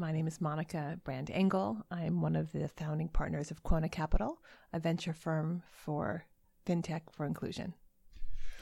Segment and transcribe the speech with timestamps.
[0.00, 1.84] My name is Monica Brand Engel.
[1.90, 4.40] I'm one of the founding partners of Quona Capital,
[4.72, 6.24] a venture firm for
[6.66, 7.74] fintech for inclusion.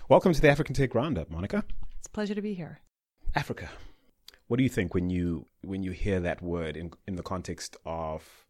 [0.08, 1.62] Welcome to the African Tech Roundup, Monica.
[1.96, 2.80] It's a pleasure to be here.
[3.36, 3.68] Africa.
[4.48, 7.76] What do you think when you when you hear that word in in the context
[7.86, 8.44] of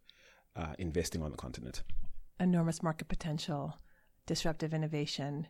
[0.56, 1.82] uh, investing on the continent?
[2.40, 3.76] Enormous market potential,
[4.24, 5.48] disruptive innovation,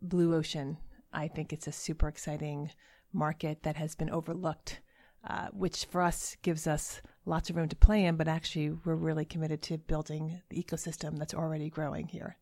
[0.00, 0.78] blue ocean.
[1.12, 2.70] I think it's a super exciting
[3.12, 4.78] market that has been overlooked,
[5.24, 8.16] uh, which for us gives us lots of room to play in.
[8.16, 12.36] But actually, we're really committed to building the ecosystem that's already growing here.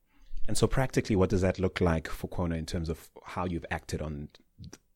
[0.49, 3.67] And so, practically, what does that look like for Quona in terms of how you've
[3.71, 4.29] acted on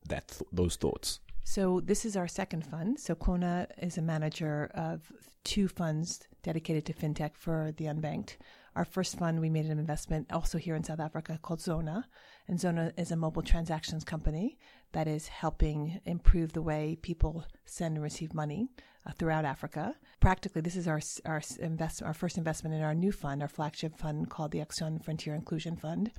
[0.09, 1.21] that those thoughts?
[1.45, 3.01] So this is our second fund.
[3.01, 5.11] So Quona is a manager of
[5.43, 8.37] two funds dedicated to fintech for the unbanked.
[8.77, 12.05] Our first fund, we made an investment also here in South Africa called Zoona.
[12.47, 14.59] And Zoona is a mobile transactions company
[14.93, 18.69] that is helping improve the way people send and receive money
[19.07, 19.95] uh, throughout Africa.
[20.21, 23.97] Practically, this is our our invest our first investment in our new fund, our flagship
[23.97, 26.11] fund called the Accion Frontier Inclusion Fund.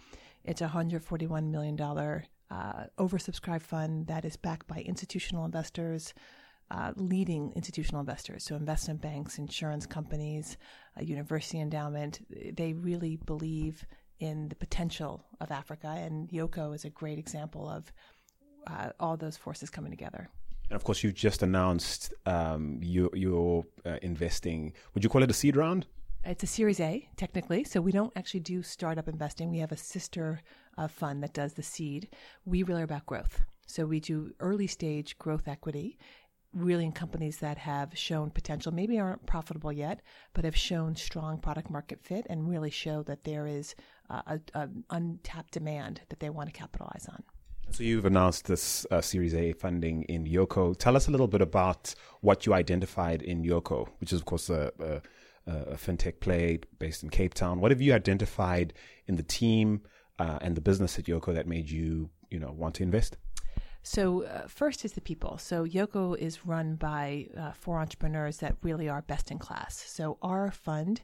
[0.44, 6.14] It's a $141 million uh, oversubscribed fund that is backed by institutional investors,
[6.72, 10.58] uh, leading institutional investors, so investment banks, insurance companies,
[11.00, 12.22] university endowment.
[12.56, 13.86] They really believe
[14.20, 17.92] in the potential of Africa, and Yoco is a great example of
[18.68, 20.30] uh, all those forces coming together.
[20.70, 24.74] And of course, you've just announced um, you, you're uh, investing.
[24.94, 25.86] Would you call it a seed round?
[26.24, 27.64] It's a Series A, technically.
[27.64, 29.50] So we don't actually do startup investing.
[29.50, 30.42] We have a sister
[30.78, 32.10] uh, fund that does the seed.
[32.46, 33.42] We really are about growth.
[33.66, 35.98] So we do early stage growth equity,
[36.54, 40.02] really in companies that have shown potential, maybe aren't profitable yet,
[40.34, 43.76] but have shown strong product market fit and really show that there is
[44.10, 47.24] uh, a, untapped demand that they want to capitalize on.
[47.72, 50.78] So you've announced this uh, Series A funding in Yoco.
[50.78, 54.50] Tell us a little bit about what you identified in Yoco, which is of course
[54.50, 55.02] a, a
[55.48, 57.60] a fintech play based in Cape Town.
[57.60, 58.74] What have you identified
[59.08, 59.82] in the team
[60.20, 63.18] uh, and the business at Yoco that made you, you know, want to invest?
[63.84, 65.38] So uh, first is the people.
[65.40, 69.84] So Yoco is run by uh, four entrepreneurs that really are best in class.
[69.88, 71.02] So our fund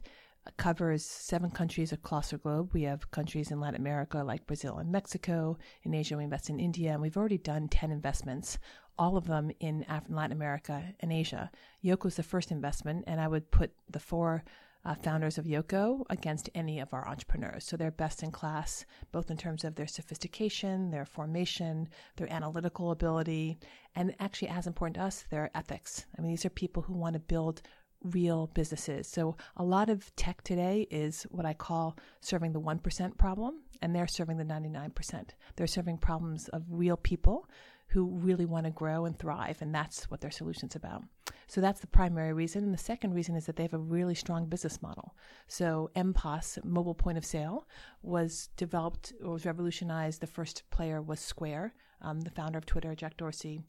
[0.56, 2.70] covers seven countries across the globe.
[2.72, 5.58] We have countries in Latin America like Brazil and Mexico.
[5.82, 8.58] In Asia, we invest in India, and we've already done 10 investments,
[8.98, 11.50] all of them in Latin America and Asia.
[11.84, 14.44] Yoco is the first investment, and I would put the four
[14.84, 17.64] uh, founders of Yoco against any of our entrepreneurs.
[17.64, 22.90] So they're best in class, both in terms of their sophistication, their formation, their analytical
[22.90, 23.58] ability,
[23.94, 26.06] and actually, as important to us, their ethics.
[26.16, 27.62] I mean, these are people who want to build
[28.02, 29.06] real businesses.
[29.06, 33.94] So a lot of tech today is what I call serving the 1% problem, and
[33.94, 35.30] they're serving the 99%.
[35.56, 37.48] They're serving problems of real people
[37.88, 41.02] who really want to grow and thrive, and that's what their solution's about.
[41.46, 42.62] So that's the primary reason.
[42.62, 45.14] And the second reason is that they have a really strong business model.
[45.46, 47.66] So MPOS, mobile point of sale,
[48.02, 50.20] was developed or was revolutionized.
[50.20, 53.62] The first player was Square, um, the founder of Twitter, Jack Dorsey.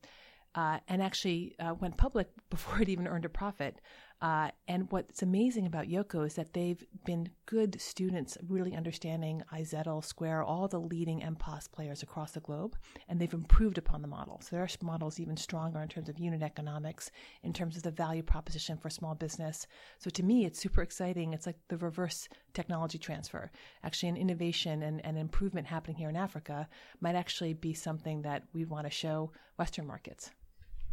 [0.55, 3.79] Uh, and actually uh, went public before it even earned a profit.
[4.21, 10.03] Uh, and what's amazing about Yoco is that they've been good students, really understanding iZettle,
[10.03, 12.75] Square, all the leading MPOS players across the globe,
[13.07, 14.41] and they've improved upon the model.
[14.41, 17.11] So their model is even stronger in terms of unit economics,
[17.43, 19.67] in terms of the value proposition for small business.
[19.99, 21.33] So to me, it's super exciting.
[21.33, 23.51] It's like the reverse technology transfer.
[23.83, 26.67] Actually, an innovation and, and improvement happening here in Africa
[26.99, 30.31] might actually be something that we want to show Western markets.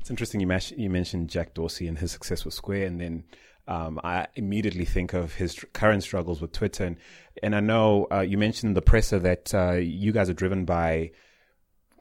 [0.06, 3.24] It's interesting you, you mentioned Jack Dorsey and his success with Square, and then
[3.66, 6.84] um, I immediately think of his current struggles with Twitter.
[6.84, 6.96] And,
[7.42, 11.10] and I know uh, you mentioned the presser that uh, you guys are driven by,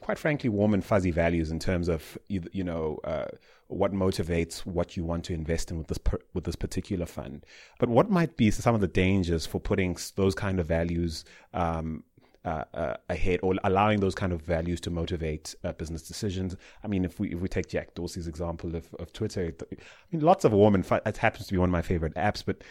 [0.01, 3.25] quite frankly, warm and fuzzy values in terms of you, you know uh,
[3.69, 7.43] what motivates what you want to invest in with this per- with this particular fund.
[7.79, 12.03] But what might be some of the dangers for putting those kind of values um,
[12.45, 16.55] uh, uh, ahead or allowing those kind of values to motivate uh, business decisions.
[16.83, 19.75] I mean, if we if we take Jack Dorsey's example of, of Twitter, I
[20.11, 22.43] mean, lots of warm and fun, it happens to be one of my favorite apps,
[22.45, 22.63] but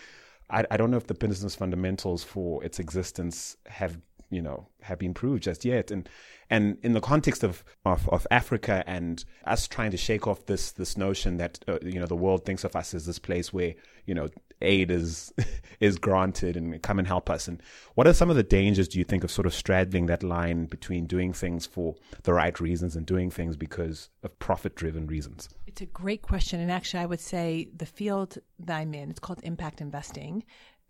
[0.48, 3.98] I, I don't know if the business fundamentals for its existence have
[4.34, 5.90] you know have been proved just yet.
[5.90, 6.08] And
[6.50, 10.72] and in the context of, of, of Africa and us trying to shake off this
[10.72, 13.74] this notion that uh, you know the world thinks of us as this place where
[14.04, 14.28] you know
[14.60, 15.32] aid is
[15.80, 17.48] is granted and come and help us.
[17.48, 17.62] And
[17.94, 20.66] what are some of the dangers do you think of sort of straddling that line
[20.66, 21.94] between doing things for
[22.24, 25.48] the right reasons and doing things because of profit driven reasons?
[25.66, 26.60] It's a great question.
[26.60, 30.44] And actually i would say the field that i'm in it's called impact investing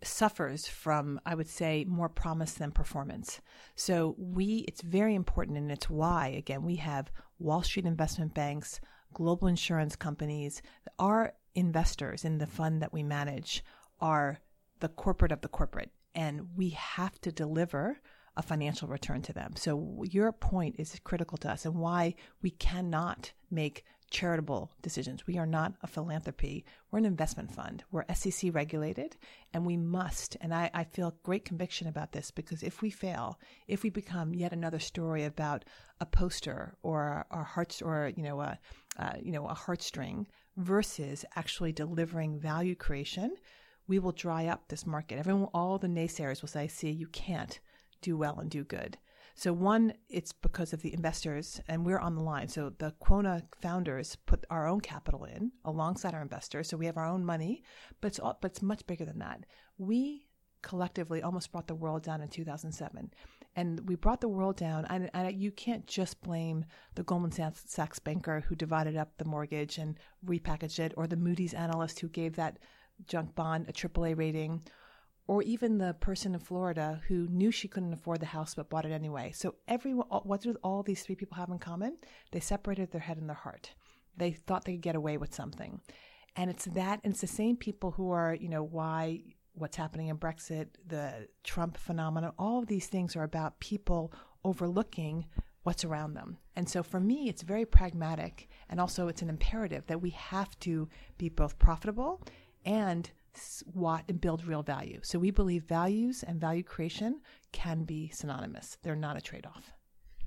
[0.05, 3.41] suffers from, I would say, more promise than performance.
[3.75, 8.79] So we, it's very important, and it's why, again, we have Wall Street investment banks,
[9.13, 10.61] global insurance companies.
[10.99, 13.63] Our investors in the fund that we manage
[13.99, 14.39] are
[14.79, 17.99] the corporate of the corporate, and we have to deliver
[18.37, 19.53] a financial return to them.
[19.55, 25.27] So your point is critical to us and why we cannot make charitable decisions.
[25.27, 26.63] We are not a philanthropy.
[26.89, 27.83] We're an investment fund.
[27.91, 29.17] We're SEC regulated
[29.53, 33.37] and we must, and I, I feel great conviction about this because if we fail,
[33.67, 35.65] if we become yet another story about
[35.99, 38.57] a poster or a heart or, you know, a,
[38.97, 43.35] uh, you know, a heartstring versus actually delivering value creation,
[43.85, 45.19] we will dry up this market.
[45.19, 47.59] Everyone, all the naysayers will say, see, you can't
[48.01, 48.97] do well and do good.
[49.37, 52.47] So one, it's because of the investors, and we're on the line.
[52.47, 56.95] So the Quona founders put our own capital in alongside our investors, so we have
[56.95, 57.61] our own money,
[57.99, 59.45] but it's all, but it's much bigger than that.
[59.77, 60.27] We
[60.61, 63.11] collectively almost brought the world down in 2007,
[63.57, 64.85] and we brought the world down.
[64.89, 66.63] And, and you can't just blame
[66.95, 71.53] the Goldman Sachs banker who divided up the mortgage and repackaged it, or the Moody's
[71.53, 72.57] analyst who gave that
[73.05, 74.61] junk bond a AAA rating
[75.27, 78.85] or even the person in Florida who knew she couldn't afford the house but bought
[78.85, 79.31] it anyway.
[79.33, 81.97] So everyone, what do all these three people have in common?
[82.31, 83.71] They separated their head and their heart.
[84.17, 85.81] They thought they could get away with something,
[86.35, 87.01] and it's that.
[87.03, 89.23] And it's the same people who are, you know, why
[89.53, 92.33] what's happening in Brexit, the Trump phenomenon.
[92.37, 94.13] All of these things are about people
[94.43, 95.25] overlooking
[95.63, 96.37] what's around them.
[96.55, 100.57] And so for me, it's very pragmatic, and also it's an imperative that we have
[100.59, 100.87] to
[101.17, 102.21] be both profitable
[102.63, 103.11] and
[103.73, 104.99] what and build real value.
[105.03, 107.21] So we believe values and value creation
[107.51, 108.77] can be synonymous.
[108.83, 109.71] They're not a trade-off.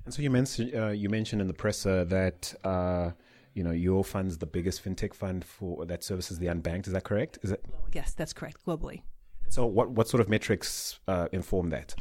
[0.05, 3.11] And so you mentioned uh, you mentioned in the presser that uh,
[3.53, 6.87] you know your fund's the biggest fintech fund for that services the unbanked.
[6.87, 7.39] Is that correct?
[7.43, 7.63] Is it?
[7.93, 8.65] Yes, that's correct.
[8.65, 9.01] Globally.
[9.49, 11.95] So what what sort of metrics uh, inform that?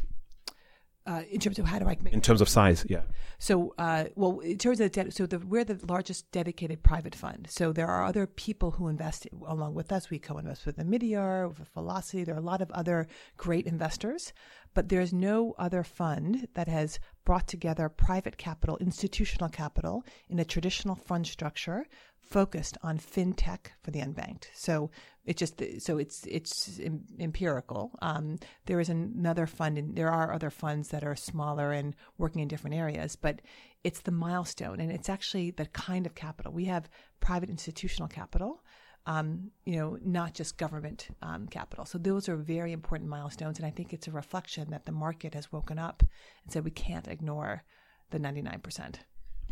[1.09, 3.01] Uh, in terms of how do I make in terms of size, yeah.
[3.39, 7.47] So, uh, well, in terms of de- so the, we're the largest dedicated private fund.
[7.49, 10.11] So there are other people who invest along with us.
[10.11, 12.25] We co-invest with Omidyar, with Velocity.
[12.25, 13.07] There are a lot of other
[13.39, 14.35] great investors,
[14.75, 20.45] but there's no other fund that has brought together private capital, institutional capital in a
[20.45, 21.87] traditional fund structure
[22.29, 24.47] focused on fintech for the unbanked.
[24.55, 24.91] So
[25.25, 26.81] it just so it's it's
[27.19, 27.93] empirical.
[28.03, 32.43] Um, there is another fund, and there are other funds that are smaller and working
[32.43, 33.41] in different areas, but
[33.85, 36.89] it's the milestone, and it's actually the kind of capital we have:
[37.21, 38.63] private institutional capital.
[39.07, 41.87] Um, you know, not just government um, capital.
[41.87, 45.33] So those are very important milestones, and I think it's a reflection that the market
[45.35, 46.03] has woken up
[46.43, 47.65] and said we can't ignore
[48.11, 49.01] the ninety nine percent.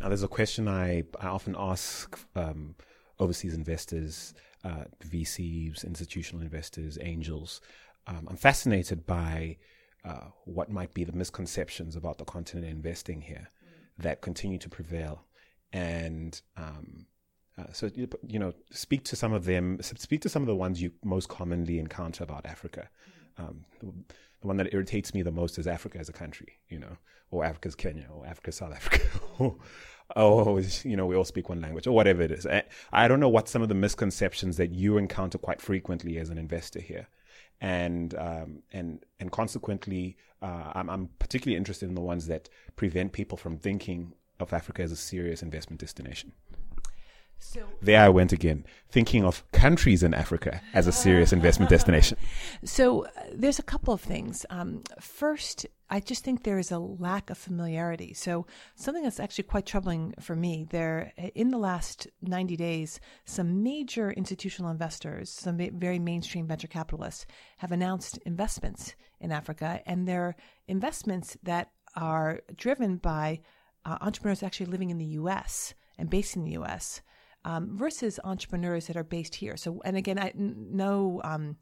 [0.01, 2.75] Now, there's a question I, I often ask um,
[3.19, 4.35] overseas investors,
[4.65, 7.61] uh, VCs, institutional investors, angels.
[8.07, 9.57] Um, I'm fascinated by
[10.05, 14.03] uh, what might be the misconceptions about the continent investing here mm.
[14.03, 15.25] that continue to prevail.
[15.73, 17.07] And um,
[17.59, 20.81] uh, so, you know, speak to some of them, speak to some of the ones
[20.81, 22.89] you most commonly encounter about Africa.
[23.09, 23.26] Mm.
[23.39, 23.93] Um, the,
[24.43, 26.97] one that irritates me the most is Africa as a country, you know,
[27.33, 29.01] or Africa's Kenya, or Africa South Africa,
[30.17, 32.47] oh, you know, we all speak one language, or whatever it is.
[32.47, 32.63] I,
[32.93, 36.39] I don't know what some of the misconceptions that you encounter quite frequently as an
[36.39, 37.09] investor here
[37.61, 43.13] and um, and and consequently, uh, I'm, I'm, particularly interested in the ones that prevent
[43.13, 46.33] people from thinking of Africa as a serious investment destination.
[47.39, 52.19] So there I went again, thinking of countries in Africa as a serious investment destination.
[52.65, 54.47] So uh, there's a couple of things.
[54.51, 58.15] Um, first, I just think there is a lack of familiarity.
[58.15, 60.67] So something that's actually quite troubling for me.
[60.69, 67.27] There, in the last 90 days, some major institutional investors, some very mainstream venture capitalists,
[67.59, 70.35] have announced investments in Africa, and they're
[70.67, 73.41] investments that are driven by
[73.85, 75.75] uh, entrepreneurs actually living in the U.S.
[75.99, 77.03] and based in the U.S
[77.47, 79.57] um, versus entrepreneurs that are based here.
[79.57, 81.21] So, and again, I know.
[81.25, 81.57] Um,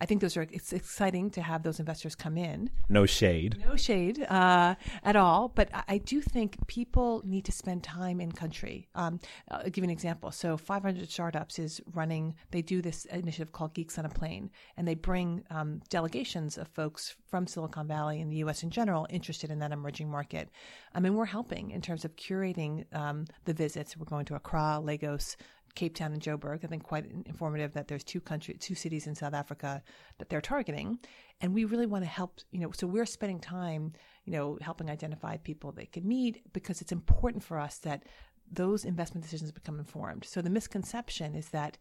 [0.00, 2.70] I think those are it's exciting to have those investors come in.
[2.88, 3.62] No shade.
[3.64, 5.48] No shade uh, at all.
[5.48, 8.88] But I, do think people need to spend time in country.
[8.94, 10.30] Um, I'll give you an example.
[10.30, 12.34] So 500 Startups is running.
[12.50, 16.68] They do this initiative called Geeks on a Plane, and they bring um, delegations of
[16.68, 18.62] folks from Silicon Valley and the U.S.
[18.62, 20.48] in general interested in that emerging market.
[20.94, 23.96] I mean, we're helping in terms of curating um, the visits.
[23.96, 25.36] We're going to Accra, Lagos,
[25.74, 26.64] Cape Town and Joburg.
[26.64, 29.82] I think quite informative that there's two country, two cities in South Africa
[30.18, 30.98] that they're targeting,
[31.40, 32.40] and we really want to help.
[32.50, 33.92] You know, so we're spending time,
[34.24, 38.04] you know, helping identify people they can meet because it's important for us that
[38.52, 40.24] those investment decisions become informed.
[40.24, 41.78] So the misconception is that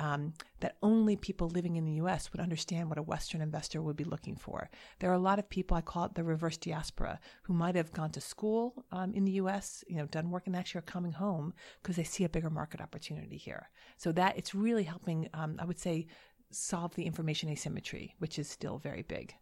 [0.00, 2.32] um, that only people living in the U.S.
[2.32, 4.70] would understand what a Western investor would be looking for.
[4.98, 7.92] There are a lot of people I call it the reverse diaspora who might have
[7.92, 9.84] gone to school um, in the U.S.
[9.88, 11.52] You know, done work and actually are coming home
[11.82, 13.68] because they see a bigger market opportunity here.
[13.98, 15.28] So that it's really helping.
[15.34, 16.06] Um, I would say
[16.50, 19.34] solve the information asymmetry, which is still very big.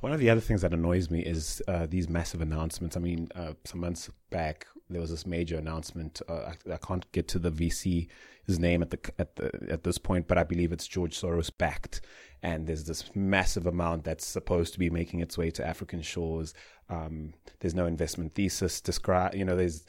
[0.00, 2.96] One of the other things that annoys me is uh, these massive announcements.
[2.96, 6.22] I mean, uh, some months back there was this major announcement.
[6.28, 9.98] Uh, I, I, can't get to the VC's name at the at the at this
[9.98, 12.00] point, but I believe it's George Soros backed,
[12.42, 16.54] and there's this massive amount that's supposed to be making its way to African shores.
[16.88, 19.34] Um, there's no investment thesis describe.
[19.34, 19.84] You know, there's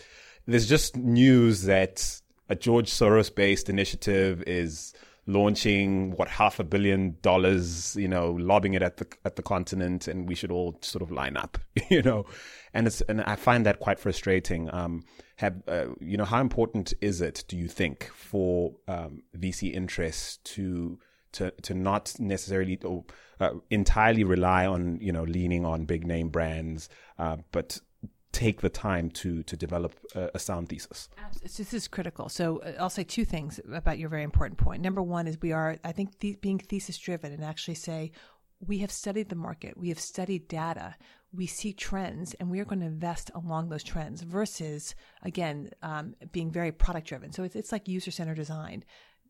[0.45, 4.93] there's just news that a George Soros based initiative is
[5.29, 10.07] launching what half a billion dollars, you know, lobbing it at the at the continent,
[10.07, 11.57] and we should all sort of line up,
[11.89, 12.25] you know,
[12.73, 14.73] and it's and I find that quite frustrating.
[14.73, 15.03] Um,
[15.37, 17.45] have uh, you know how important is it?
[17.47, 20.99] Do you think for um, VC interests to
[21.33, 23.05] to to not necessarily or,
[23.39, 27.79] uh, entirely rely on you know leaning on big name brands, uh, but
[28.31, 31.09] take the time to to develop a, a, sound thesis.
[31.41, 32.29] This is critical.
[32.29, 34.81] So uh, I'll say two things about your very important point.
[34.81, 38.11] Number one is we are, I think, th- being thesis driven and actually say
[38.65, 40.95] we have studied the market, we have studied data,
[41.33, 44.21] we see trends, and we are going to invest along those trends.
[44.21, 47.31] Versus again um, being very product driven.
[47.31, 48.83] So it's it's like user centered design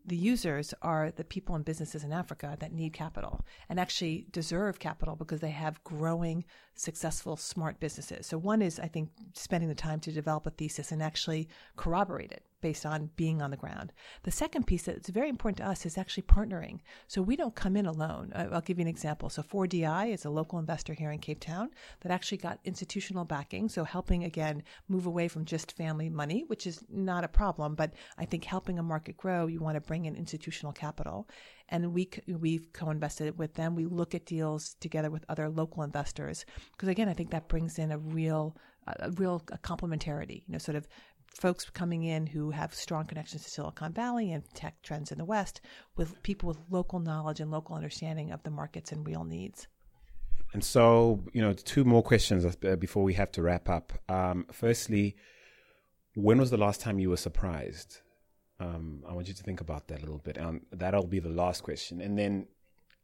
[0.10, 4.80] the users are the people and businesses in Africa that need capital and actually deserve
[4.80, 6.44] capital because they have growing,
[6.76, 8.26] successful, smart businesses.
[8.26, 11.48] So, one is, I think, spending the time to develop a thesis and actually
[11.78, 13.94] corroborate it based on being on the ground.
[14.24, 16.80] The second piece that's very important to us is actually partnering.
[17.08, 18.32] So we don't come in alone.
[18.36, 19.30] I'll give you an example.
[19.30, 21.70] So 4DI is a local investor here in Cape Town
[22.02, 23.70] that actually got institutional backing.
[23.70, 27.94] So helping again move away from just family money, which is not a problem, but
[28.18, 31.28] I think helping a market grow, you want to bring in institutional capital.
[31.70, 33.76] And we, we've co-invested with them.
[33.76, 36.46] We look at deals together with other local investors.
[36.72, 38.56] Because again, I think that brings in a real,
[38.88, 40.88] a real complementarity, you know, sort of
[41.40, 45.26] folks coming in who have strong connections to Silicon Valley and tech trends in the
[45.26, 45.62] West
[45.96, 49.68] with people with local knowledge and local understanding of the markets and real needs.
[50.54, 53.94] And so, you know, two more questions uh, before we have to wrap up.
[54.10, 55.16] Um, firstly,
[56.16, 58.02] when was the last time you were surprised?
[58.60, 60.40] Um, I want you to think about that a little bit.
[60.40, 62.02] Um, that'll be the last question.
[62.02, 62.48] And then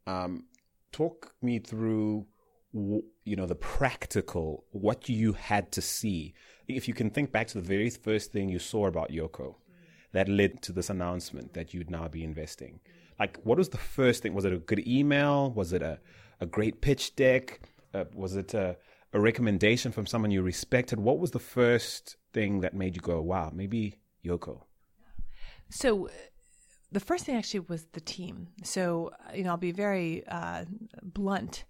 [0.06, 0.44] um,
[0.92, 2.26] talk me through
[3.24, 6.34] you know the practical what you had to see.
[6.68, 9.54] If you can think back to the very first thing you saw about Yoco
[10.12, 12.80] that led to this announcement that you'd now be investing.
[13.18, 14.34] Like what was the first thing?
[14.34, 15.50] Was it a good email?
[15.52, 15.98] Was it a,
[16.40, 17.60] a great pitch deck?
[17.94, 18.76] Uh, was it a,
[19.12, 21.00] a recommendation from someone you respected?
[21.00, 24.65] What was the first thing that made you go wow maybe Yoco
[25.70, 26.08] so
[26.92, 30.64] the first thing actually was the team so you know i'll be very uh,
[31.02, 31.64] blunt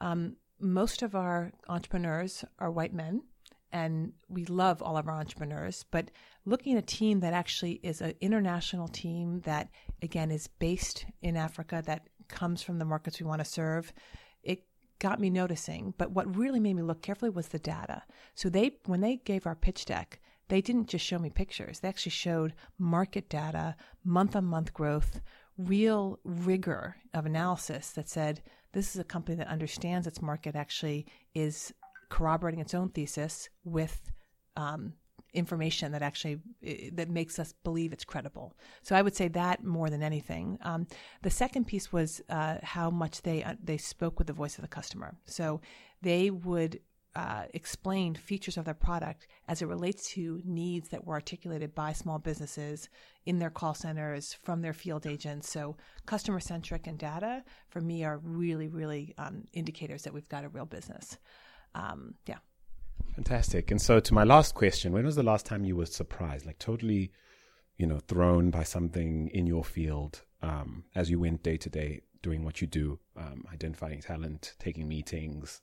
[0.00, 3.22] um, most of our entrepreneurs are white men,
[3.72, 5.84] and we love all of our entrepreneurs.
[5.90, 6.10] But
[6.44, 9.68] looking at a team that actually is an international team that,
[10.02, 13.92] again, is based in Africa, that comes from the markets we want to serve,
[14.42, 14.64] it
[14.98, 15.94] got me noticing.
[15.96, 18.02] But what really made me look carefully was the data.
[18.34, 20.20] So they, when they gave our pitch deck,
[20.50, 21.80] they didn't just show me pictures.
[21.80, 25.20] They actually showed market data, month on month growth,
[25.56, 28.42] real rigor of analysis that said
[28.72, 31.72] this is a company that understands its market, actually is
[32.08, 34.10] corroborating its own thesis with
[34.56, 34.94] um,
[35.32, 36.40] information that actually
[36.92, 38.56] that makes us believe it's credible.
[38.82, 40.58] So I would say that more than anything.
[40.62, 40.86] Um,
[41.22, 44.62] the second piece was uh, how much they uh, they spoke with the voice of
[44.62, 45.16] the customer.
[45.26, 45.60] So
[46.02, 46.80] they would
[47.16, 51.92] uh, explained features of their product as it relates to needs that were articulated by
[51.92, 52.88] small businesses
[53.26, 55.50] in their call centers from their field agents.
[55.50, 55.76] So,
[56.06, 60.48] customer centric and data for me are really, really um, indicators that we've got a
[60.48, 61.18] real business.
[61.74, 62.38] Um, yeah.
[63.14, 63.70] Fantastic.
[63.70, 66.58] And so, to my last question, when was the last time you were surprised, like
[66.58, 67.10] totally,
[67.76, 72.02] you know, thrown by something in your field um, as you went day to day
[72.22, 75.62] doing what you do, um, identifying talent, taking meetings?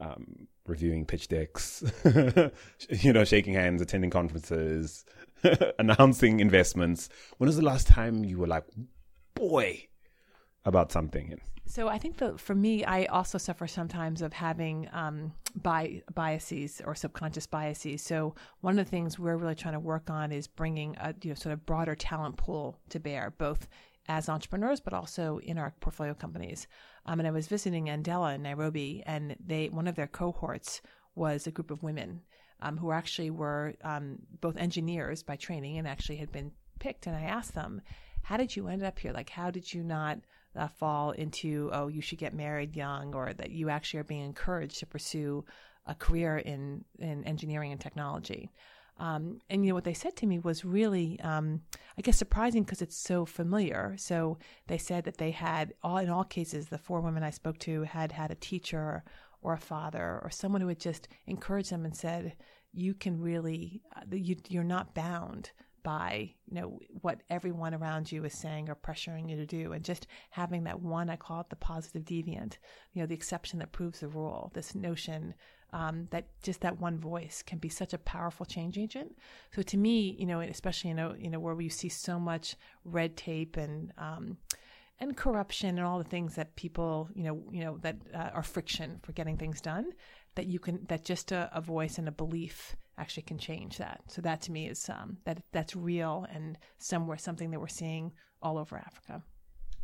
[0.00, 1.82] Um, reviewing pitch decks,
[2.90, 5.04] you know, shaking hands, attending conferences,
[5.78, 7.08] announcing investments.
[7.38, 8.64] When was the last time you were like,
[9.34, 9.88] boy,
[10.64, 11.40] about something?
[11.66, 16.80] So I think that for me, I also suffer sometimes of having um, bi- biases
[16.84, 18.00] or subconscious biases.
[18.00, 21.30] So one of the things we're really trying to work on is bringing a you
[21.30, 23.68] know sort of broader talent pool to bear, both
[24.08, 26.66] as entrepreneurs, but also in our portfolio companies.
[27.06, 30.80] Um, and I was visiting Andela in Nairobi, and they one of their cohorts
[31.14, 32.22] was a group of women
[32.60, 37.06] um, who actually were um, both engineers by training and actually had been picked.
[37.06, 37.82] And I asked them,
[38.22, 39.12] how did you end up here?
[39.12, 40.18] Like, how did you not
[40.56, 44.24] uh, fall into, oh, you should get married young, or that you actually are being
[44.24, 45.44] encouraged to pursue
[45.86, 48.50] a career in, in engineering and technology?
[48.98, 51.62] Um, and you know what they said to me was really, um,
[51.96, 53.94] I guess, surprising because it's so familiar.
[53.96, 57.58] So they said that they had all in all cases, the four women I spoke
[57.60, 59.04] to had had a teacher
[59.40, 62.36] or a father or someone who had just encouraged them and said,
[62.72, 68.24] "You can really, uh, you, you're not bound." By you know what everyone around you
[68.24, 71.50] is saying or pressuring you to do and just having that one i call it
[71.50, 72.58] the positive deviant
[72.92, 75.34] you know the exception that proves the rule this notion
[75.72, 79.14] um, that just that one voice can be such a powerful change agent.
[79.54, 82.56] So to me, you know, especially you know, you know, where we see so much
[82.84, 84.38] red tape and um,
[85.00, 88.42] and corruption and all the things that people, you know, you know, that uh, are
[88.42, 89.92] friction for getting things done,
[90.34, 94.00] that you can that just a, a, voice and a belief actually can change that.
[94.08, 98.12] So that to me is um, that that's real and somewhere something that we're seeing
[98.42, 99.22] all over Africa.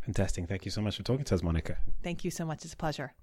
[0.03, 0.49] Fantastic.
[0.49, 1.79] Thank you so much for talking to us, Monica.
[2.03, 2.65] Thank you so much.
[2.65, 3.15] It's a pleasure.